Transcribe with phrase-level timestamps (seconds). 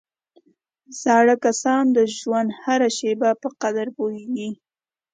[1.01, 4.49] زاړه کسان د ژوند هره شېبه په قدر پوهېږي